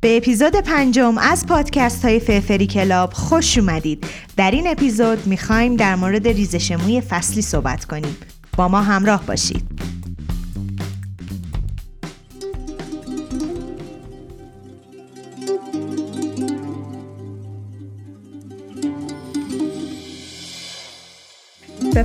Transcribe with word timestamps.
به 0.00 0.16
اپیزود 0.16 0.56
پنجم 0.56 1.18
از 1.18 1.46
پادکست 1.46 2.04
های 2.04 2.20
فرفری 2.20 2.66
کلاب 2.66 3.12
خوش 3.12 3.58
اومدید. 3.58 4.06
در 4.36 4.50
این 4.50 4.68
اپیزود 4.68 5.26
می‌خوایم 5.26 5.76
در 5.76 5.96
مورد 5.96 6.28
ریزش 6.28 6.72
موی 6.72 7.00
فصلی 7.00 7.42
صحبت 7.42 7.84
کنیم. 7.84 8.16
با 8.56 8.68
ما 8.68 8.82
همراه 8.82 9.26
باشید. 9.26 9.75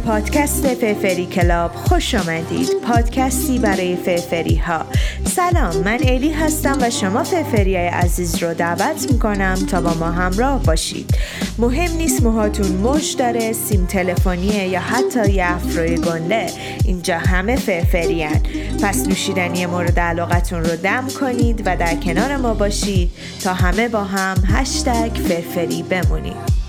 پادکست 0.05 0.67
فرفری 0.67 1.25
کلاب 1.25 1.71
خوش 1.75 2.15
آمدید. 2.15 2.69
پادکستی 2.87 3.59
برای 3.59 3.95
فرفری 3.95 4.55
ها 4.55 4.85
سلام 5.25 5.77
من 5.77 5.97
الی 6.03 6.31
هستم 6.31 6.77
و 6.81 6.89
شما 6.89 7.23
فرفری 7.23 7.75
های 7.75 7.87
عزیز 7.87 8.43
رو 8.43 8.53
دعوت 8.53 9.11
می‌کنم 9.11 9.55
تا 9.55 9.81
با 9.81 9.93
ما 9.93 10.11
همراه 10.11 10.63
باشید. 10.63 11.17
مهم 11.57 11.91
نیست 11.97 12.23
موهاتون 12.23 12.71
موج 12.71 13.15
داره 13.17 13.53
سیم 13.53 13.85
تلفنیه 13.85 14.67
یا 14.67 14.79
حتی 14.79 15.31
یه 15.31 15.45
افروی 15.45 15.95
گنده. 15.95 16.45
اینجا 16.85 17.17
همه 17.17 17.55
فرفری 17.55 18.23
هن. 18.23 18.41
پس 18.83 19.07
نوشیدنی 19.07 19.65
مورد 19.65 19.99
علاقتون 19.99 20.63
رو 20.63 20.75
دم 20.75 21.07
کنید 21.19 21.61
و 21.65 21.77
در 21.77 21.95
کنار 21.95 22.37
ما 22.37 22.53
باشید 22.53 23.11
تا 23.43 23.53
همه 23.53 23.87
با 23.87 24.03
هم 24.03 24.35
هشتگ 24.47 25.11
فرفری 25.27 25.83
بمونید 25.83 26.60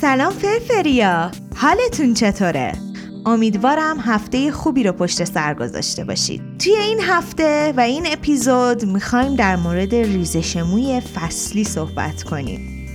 سلام 0.00 0.32
فرفریا 0.32 1.30
حالتون 1.56 2.14
چطوره؟ 2.14 2.72
امیدوارم 3.26 4.00
هفته 4.00 4.52
خوبی 4.52 4.82
رو 4.82 4.92
پشت 4.92 5.24
سر 5.24 5.54
گذاشته 5.54 6.04
باشید. 6.04 6.42
توی 6.58 6.72
این 6.72 7.00
هفته 7.00 7.74
و 7.76 7.80
این 7.80 8.06
اپیزود 8.06 8.84
می‌خوایم 8.84 9.36
در 9.36 9.56
مورد 9.56 9.94
ریزش 9.94 10.56
موی 10.56 11.00
فصلی 11.00 11.64
صحبت 11.64 12.22
کنیم. 12.22 12.88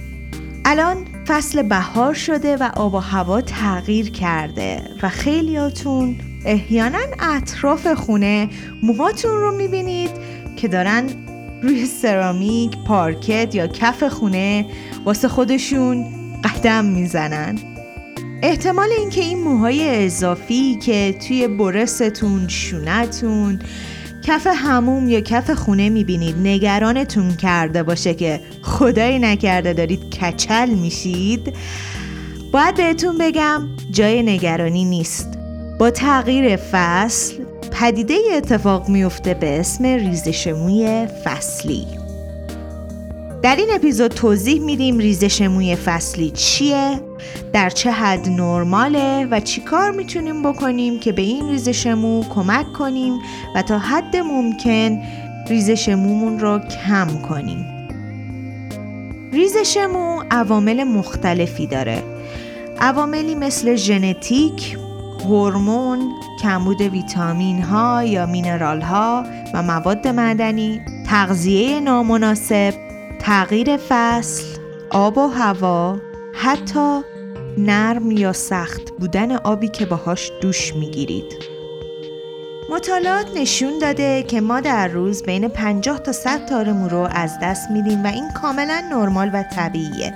الان 0.66 0.98
فصل 1.28 1.62
بهار 1.62 2.14
شده 2.14 2.58
و 2.58 2.70
آب 2.76 2.94
و 2.94 3.00
هوا 3.00 3.42
تغییر 3.42 4.12
کرده 4.12 4.82
و 5.04 5.10
خیلیاتون 5.10 6.16
احیانا 6.46 7.00
اطراف 7.20 7.88
خونه 7.88 8.50
موهاتون 8.84 9.32
رو 9.32 9.58
می‌بینید 9.58 10.12
که 10.58 10.68
دارن 10.68 11.10
روی 11.64 11.86
سرامیک، 11.86 12.78
پارکت 12.88 13.56
یا 13.56 13.68
کف 13.68 14.04
خونه 14.04 14.66
واسه 15.06 15.28
خودشون 15.28 16.15
قدم 16.46 16.86
می‌زنن. 16.86 17.60
احتمال 18.44 18.90
اینکه 19.00 19.22
این 19.22 19.40
موهای 19.40 20.06
اضافی 20.06 20.76
که 20.76 21.16
توی 21.28 21.48
برستون 21.48 22.48
شونتون 22.48 23.60
کف 24.24 24.48
هموم 24.48 25.10
یا 25.10 25.22
کف 25.22 25.52
خونه 25.52 25.90
می‌بینید 25.90 26.36
نگرانتون 26.38 27.36
کرده 27.36 27.84
باشه 27.84 28.14
که 28.14 28.40
خدایی 28.62 29.20
نکرده 29.20 29.74
دارید 29.74 30.00
کچل 30.10 30.70
میشید 30.70 31.54
باید 32.52 32.76
بهتون 32.76 33.18
بگم 33.18 33.62
جای 33.92 34.24
نگرانی 34.24 34.86
نیست. 34.86 35.38
با 35.80 35.92
تغییر 35.92 36.56
فصل 36.56 37.34
پدیده 37.72 38.16
اتفاق 38.38 38.90
میفته 38.90 39.34
به 39.34 39.60
اسم 39.60 39.86
ریزش 39.86 40.48
موی 40.48 41.08
فصلی. 41.24 41.86
در 43.46 43.56
این 43.56 43.70
اپیزود 43.74 44.12
توضیح 44.12 44.62
میدیم 44.62 44.98
ریزش 44.98 45.42
موی 45.42 45.76
فصلی 45.76 46.32
چیه 46.32 47.02
در 47.54 47.70
چه 47.70 47.92
حد 47.92 48.30
نرماله 48.30 49.28
و 49.32 49.40
چی 49.40 49.62
کار 49.62 49.92
می‌تونیم 49.92 50.42
بکنیم 50.42 51.00
که 51.00 51.12
به 51.12 51.22
این 51.22 51.50
ریزش 51.50 51.88
مو 51.88 52.24
کمک 52.24 52.74
کنیم 52.74 53.14
و 53.56 53.62
تا 53.62 53.80
حد 53.80 54.18
ممکن 54.18 55.02
ریزش 55.50 55.90
مومون 55.90 56.40
رو 56.40 56.60
کم 56.60 57.08
کنیم. 57.30 57.66
ریزش 59.34 59.78
مو 59.94 60.24
عوامل 60.32 60.84
مختلفی 60.84 61.68
داره. 61.68 62.04
عواملی 62.80 63.36
مثل 63.36 63.76
ژنتیک، 63.76 64.78
هورمون، 65.26 66.12
کمبود 66.42 66.82
ویتامین 66.82 67.62
ها 67.62 68.04
یا 68.04 68.26
مینرال 68.26 68.82
ها 68.82 69.24
و 69.54 69.64
مواد 69.64 70.08
معدنی، 70.08 70.82
تغذیه 71.08 71.80
نامناسب، 71.80 72.74
تغییر 73.26 73.78
فصل، 73.90 74.44
آب 74.90 75.18
و 75.18 75.28
هوا، 75.28 75.98
حتی 76.34 77.02
نرم 77.58 78.12
یا 78.12 78.34
سخت 78.34 78.92
بودن 79.00 79.32
آبی 79.32 79.68
که 79.68 79.86
باهاش 79.86 80.32
دوش 80.42 80.76
می‌گیرید. 80.76 81.36
مطالعات 82.70 83.26
نشون 83.36 83.80
داده 83.80 84.24
که 84.24 84.42
ما 84.42 84.60
در 84.60 84.88
روز 84.88 85.24
بین 85.24 85.48
50 85.48 86.00
تا 86.00 86.12
100 86.12 86.46
تار 86.46 86.72
مو 86.72 86.88
رو 86.90 87.08
از 87.12 87.38
دست 87.42 87.72
میدیم 87.72 88.04
و 88.04 88.08
این 88.08 88.32
کاملا 88.42 88.84
نرمال 88.92 89.30
و 89.34 89.44
طبیعیه. 89.56 90.14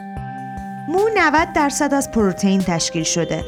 مو 0.89 0.99
90 1.15 1.53
درصد 1.53 1.93
از 1.93 2.11
پروتئین 2.11 2.61
تشکیل 2.61 3.03
شده. 3.03 3.45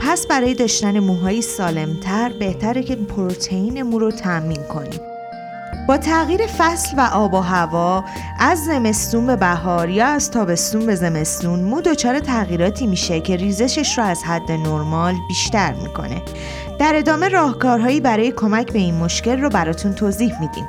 پس 0.00 0.26
برای 0.26 0.54
داشتن 0.54 0.98
موهایی 0.98 1.42
سالمتر 1.42 2.32
بهتره 2.38 2.82
که 2.82 2.96
پروتئین 2.96 3.82
مو 3.82 3.98
رو 3.98 4.10
تامین 4.10 4.62
کنیم. 4.62 5.11
با 5.88 5.96
تغییر 5.96 6.46
فصل 6.46 6.96
و 6.96 7.00
آب 7.00 7.34
و 7.34 7.40
هوا 7.40 8.04
از 8.38 8.64
زمستون 8.64 9.26
به 9.26 9.36
بهار 9.36 9.88
یا 9.88 10.06
از 10.06 10.30
تابستون 10.30 10.86
به 10.86 10.94
زمستون 10.94 11.60
مو 11.60 11.80
دچار 11.80 12.20
تغییراتی 12.20 12.86
میشه 12.86 13.20
که 13.20 13.36
ریزشش 13.36 13.98
رو 13.98 14.04
از 14.04 14.24
حد 14.24 14.52
نرمال 14.52 15.14
بیشتر 15.28 15.72
می‌کنه. 15.72 16.22
در 16.78 16.92
ادامه 16.96 17.28
راهکارهایی 17.28 18.00
برای 18.00 18.32
کمک 18.32 18.72
به 18.72 18.78
این 18.78 18.94
مشکل 18.94 19.40
رو 19.40 19.48
براتون 19.48 19.94
توضیح 19.94 20.40
میدیم. 20.40 20.68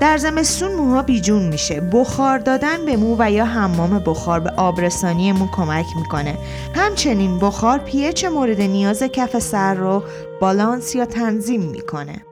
در 0.00 0.16
زمستون 0.18 0.74
موها 0.74 1.02
بیجون 1.02 1.42
میشه. 1.42 1.80
بخار 1.80 2.38
دادن 2.38 2.84
به 2.86 2.96
مو 2.96 3.16
و 3.18 3.30
یا 3.30 3.44
حمام 3.44 3.98
بخار 3.98 4.40
به 4.40 4.50
آبرسانی 4.50 5.32
مو 5.32 5.46
کمک 5.52 5.86
می‌کنه. 5.96 6.38
همچنین 6.74 7.38
بخار 7.38 7.78
پیچ 7.78 8.24
مورد 8.24 8.60
نیاز 8.60 9.02
کف 9.02 9.38
سر 9.38 9.74
رو 9.74 10.02
بالانس 10.40 10.94
یا 10.94 11.06
تنظیم 11.06 11.60
می‌کنه. 11.60 12.24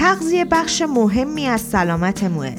تغذیه 0.00 0.44
بخش 0.44 0.82
مهمی 0.82 1.46
از 1.46 1.60
سلامت 1.60 2.24
موه. 2.24 2.54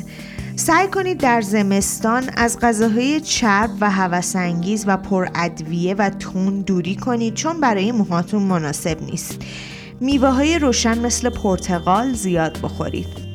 سعی 0.56 0.88
کنید 0.88 1.18
در 1.18 1.42
زمستان 1.42 2.30
از 2.38 2.60
غذاهای 2.60 3.22
چرب 3.22 3.70
و 3.82 3.92
هوسانگیز 3.92 4.84
و 4.88 4.98
پر 4.98 5.28
ادویه 5.36 5.94
و 5.94 6.10
تون 6.10 6.62
دوری 6.62 6.96
کنید 6.96 7.34
چون 7.34 7.60
برای 7.60 7.92
موهاتون 7.92 8.44
مناسب 8.44 9.04
نیست. 9.04 9.40
میوه 10.00 10.30
های 10.30 10.60
روشن 10.60 11.00
مثل 11.00 11.30
پرتقال 11.30 12.14
زیاد 12.14 12.60
بخورید. 12.64 13.32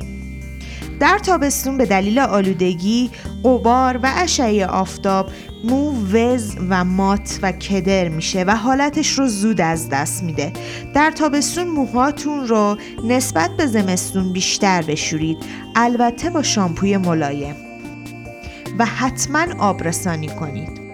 در 1.00 1.18
تابستون 1.18 1.78
به 1.78 1.86
دلیل 1.86 2.18
آلودگی، 2.18 3.10
قبار 3.44 4.00
و 4.02 4.12
اشعه 4.16 4.66
آفتاب 4.66 5.30
مو 5.64 5.92
وز 6.12 6.56
و 6.70 6.84
مات 6.84 7.38
و 7.42 7.52
کدر 7.52 8.08
میشه 8.08 8.44
و 8.44 8.56
حالتش 8.56 9.18
رو 9.18 9.28
زود 9.28 9.60
از 9.60 9.88
دست 9.88 10.22
میده. 10.22 10.52
در 10.94 11.10
تابستون 11.10 11.68
موهاتون 11.68 12.48
رو 12.48 12.76
نسبت 13.04 13.50
به 13.56 13.66
زمستون 13.66 14.32
بیشتر 14.32 14.82
بشورید. 14.82 15.36
البته 15.74 16.30
با 16.30 16.42
شامپوی 16.42 16.96
ملایم. 16.96 17.56
و 18.78 18.84
حتما 18.84 19.46
آبرسانی 19.58 20.28
کنید. 20.28 20.86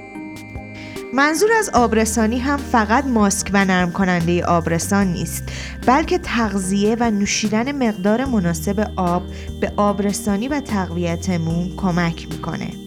منظور 1.15 1.51
از 1.59 1.71
آبرسانی 1.75 2.39
هم 2.39 2.57
فقط 2.57 3.05
ماسک 3.05 3.51
و 3.53 3.65
نرم 3.65 3.93
کننده 3.93 4.45
آبرسان 4.45 5.13
نیست 5.13 5.43
بلکه 5.87 6.19
تغذیه 6.19 6.97
و 7.01 7.11
نوشیدن 7.11 7.89
مقدار 7.89 8.25
مناسب 8.25 8.91
آب 8.97 9.23
به 9.61 9.73
آبرسانی 9.77 10.49
و 10.49 10.61
تقویت 10.61 11.31
مو 11.31 11.77
کمک 11.77 12.29
می‌کنه. 12.31 12.82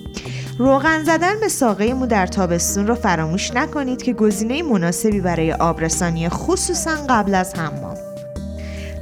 روغن 0.57 1.03
زدن 1.03 1.39
به 1.41 1.47
ساقه 1.47 1.93
مو 1.93 2.05
در 2.05 2.27
تابستون 2.27 2.87
رو 2.87 2.95
فراموش 2.95 3.51
نکنید 3.51 4.03
که 4.03 4.13
گزینه 4.13 4.63
مناسبی 4.63 5.21
برای 5.21 5.53
آبرسانی 5.53 6.29
خصوصا 6.29 6.95
قبل 7.09 7.35
از 7.35 7.55
حمام. 7.55 7.97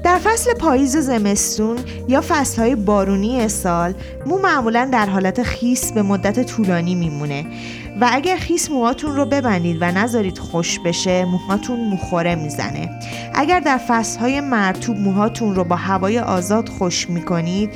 در 0.04 0.20
فصل 0.24 0.54
پاییز 0.54 0.96
و 0.96 1.02
زمستون 1.02 1.78
یا 2.08 2.24
فصلهای 2.28 2.76
بارونی 2.76 3.48
سال 3.48 3.94
مو 4.26 4.38
معمولا 4.38 4.90
در 4.92 5.06
حالت 5.06 5.44
خیس 5.44 5.92
به 5.92 6.02
مدت 6.02 6.44
طولانی 6.44 6.96
میمونه 6.96 7.46
و 8.02 8.10
اگر 8.12 8.38
خیس 8.38 8.72
موهاتون 8.72 9.16
رو 9.16 9.26
ببندید 9.26 9.78
و 9.82 9.86
نذارید 9.86 10.38
خوش 10.38 10.80
بشه 10.80 11.26
موهاتون 11.26 11.90
مخوره 11.90 12.36
می‌زنه. 12.36 12.90
اگر 13.34 13.60
در 13.60 13.78
فصلهای 13.88 14.42
مرتوب 14.42 14.98
موهاتون 14.98 15.56
رو 15.56 15.64
با 15.64 15.76
هوای 15.76 16.20
آزاد 16.20 16.70
خوش 16.70 17.10
می‌کنید 17.10 17.70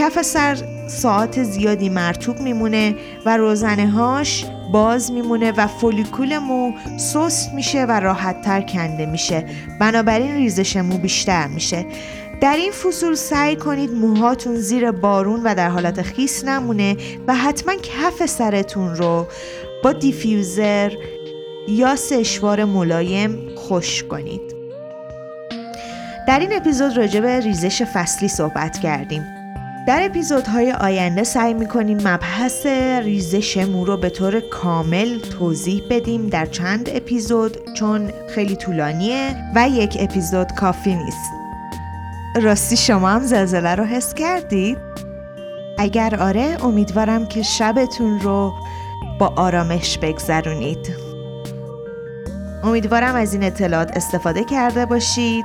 کف 0.00 0.22
سر 0.22 0.56
ساعت 0.86 1.42
زیادی 1.42 1.88
مرتوب 1.88 2.40
میمونه 2.40 2.94
و 3.26 3.36
روزنه 3.36 3.90
هاش 3.90 4.44
باز 4.72 5.12
میمونه 5.12 5.52
و 5.52 5.66
فولیکول 5.66 6.38
مو 6.38 6.72
سست 6.96 7.52
میشه 7.54 7.84
و 7.84 8.00
راحت 8.00 8.42
تر 8.42 8.60
کنده 8.60 9.06
میشه. 9.06 9.46
بنابراین 9.80 10.34
ریزش 10.34 10.76
مو 10.76 10.98
بیشتر 10.98 11.46
میشه. 11.46 11.86
در 12.40 12.56
این 12.56 12.72
فصول 12.72 13.14
سعی 13.14 13.56
کنید 13.56 13.90
موهاتون 13.90 14.56
زیر 14.56 14.90
بارون 14.90 15.42
و 15.42 15.54
در 15.54 15.68
حالت 15.68 16.02
خیس 16.02 16.44
نمونه 16.44 16.96
و 17.26 17.34
حتما 17.34 17.74
کف 17.74 18.26
سرتون 18.26 18.96
رو 18.96 19.26
با 19.84 19.92
دیفیوزر 19.92 20.92
یا 21.68 21.96
سشوار 21.96 22.64
ملایم 22.64 23.38
خوش 23.56 24.04
کنید. 24.04 24.54
در 26.28 26.40
این 26.40 26.52
اپیزود 26.52 26.96
راجع 26.96 27.20
به 27.20 27.40
ریزش 27.40 27.82
فصلی 27.82 28.28
صحبت 28.28 28.78
کردیم. 28.78 29.39
در 29.86 30.04
اپیزودهای 30.04 30.72
آینده 30.72 31.24
سعی 31.24 31.54
می‌کنیم 31.54 31.96
مبحث 32.08 32.66
ریزش 33.02 33.56
مو 33.56 33.84
رو 33.84 33.96
به 33.96 34.10
طور 34.10 34.40
کامل 34.40 35.18
توضیح 35.18 35.82
بدیم 35.90 36.28
در 36.28 36.46
چند 36.46 36.88
اپیزود 36.92 37.72
چون 37.74 38.12
خیلی 38.34 38.56
طولانیه 38.56 39.36
و 39.54 39.68
یک 39.68 39.96
اپیزود 40.00 40.52
کافی 40.52 40.94
نیست. 40.94 41.30
راستی 42.42 42.76
شما 42.76 43.08
هم 43.08 43.22
زلزله 43.22 43.74
رو 43.74 43.84
حس 43.84 44.14
کردید؟ 44.14 44.78
اگر 45.78 46.16
آره 46.20 46.56
امیدوارم 46.64 47.26
که 47.26 47.42
شبتون 47.42 48.20
رو 48.20 48.52
با 49.18 49.32
آرامش 49.36 49.98
بگذرونید. 49.98 51.10
امیدوارم 52.62 53.14
از 53.14 53.34
این 53.34 53.44
اطلاعات 53.44 53.96
استفاده 53.96 54.44
کرده 54.44 54.86
باشید 54.86 55.44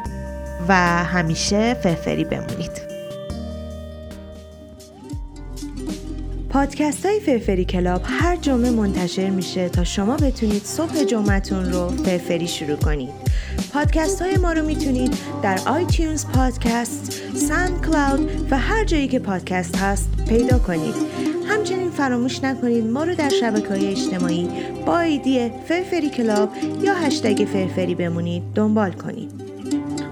و 0.68 0.74
همیشه 1.04 1.74
فرفری 1.74 2.24
بمونید. 2.24 2.95
پادکست 6.56 7.06
های 7.06 7.20
فرفری 7.20 7.66
Club 7.66 8.02
هر 8.06 8.36
جمعه 8.36 8.72
منتشر 8.72 9.30
میشه 9.30 9.70
تا 9.70 9.84
شما 9.84 10.18
بتونید 10.18 10.64
صبح 10.64 11.04
جمعتون 11.04 11.66
رو 11.72 11.90
فرفری 11.90 12.48
شروع 12.48 12.76
کنید. 12.76 13.10
پادکست 13.74 14.22
های 14.22 14.38
ما 14.38 14.52
رو 14.52 14.66
می‌تونید 14.66 15.18
در 15.44 15.60
iTunes 15.66 16.26
پادکست، 16.26 17.22
SoundCloud 17.36 18.48
و 18.52 18.58
هر 18.58 18.84
جایی 18.84 19.08
که 19.08 19.20
پادکست 19.20 19.76
هست 19.76 20.10
پیدا 20.30 20.60
کنید. 20.60 20.96
همچنین 21.48 21.90
فراموش 21.90 22.44
نکنید 22.44 22.86
ما 22.86 23.04
رو 23.04 23.16
در 23.16 23.30
شبکه 23.30 23.70
های 23.70 23.88
اجتماعی 23.88 24.50
با 24.86 25.00
ایدی 25.00 25.52
فرفری 25.68 26.10
کلاب 26.10 26.50
یا 26.82 26.94
هشتگ 26.94 27.46
فرفری 27.54 27.96
بمونید 27.96 28.44
دنبال 28.56 28.92
کنید. 28.92 29.32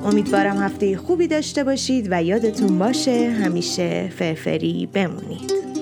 امیدوارم 0.05 0.57
هفته 0.57 0.97
خوبی 0.97 1.27
داشته 1.27 1.63
باشید 1.63 2.07
و 2.11 2.23
یادتون 2.23 2.79
باشه 2.79 3.29
همیشه 3.29 4.11
فرفری 4.17 4.89
بمونید. 4.93 5.72